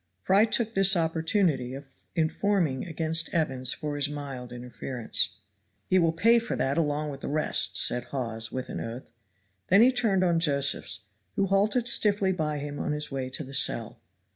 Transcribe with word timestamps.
Fry 0.19 0.45
took 0.45 0.73
this 0.73 0.95
opportunity 0.97 1.75
of 1.75 1.85
informing 2.15 2.83
against 2.85 3.29
Evans 3.35 3.71
for 3.75 3.95
his 3.97 4.09
mild 4.09 4.51
interference. 4.51 5.35
"He 5.85 5.99
will 5.99 6.11
pay 6.11 6.39
for 6.39 6.55
that 6.55 6.75
along 6.75 7.11
with 7.11 7.21
the 7.21 7.27
rest," 7.27 7.77
said 7.77 8.05
Hawes 8.05 8.51
with 8.51 8.69
an 8.69 8.79
oath. 8.79 9.11
Then 9.67 9.83
he 9.83 9.91
turned 9.91 10.23
on 10.23 10.39
Josephs, 10.39 11.01
who 11.35 11.45
halted 11.45 11.87
stiffly 11.87 12.31
by 12.31 12.57
him 12.57 12.79
on 12.79 12.93
his 12.93 13.11
way 13.11 13.29
to 13.29 13.45
his 13.45 13.59
cell. 13.59 13.99